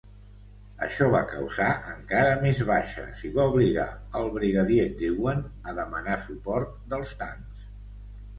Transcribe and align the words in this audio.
Això 0.85 1.09
va 1.15 1.19
causar 1.33 1.67
encara 1.91 2.31
més 2.45 2.61
baixes 2.69 3.21
i 3.29 3.31
va 3.35 3.45
obligar 3.51 3.85
el 4.21 4.31
Brigadier 4.39 4.87
Dewan 5.03 5.45
a 5.73 5.77
demanar 5.83 6.17
suport 6.31 6.75
dels 6.97 7.15
tancs. 7.23 7.71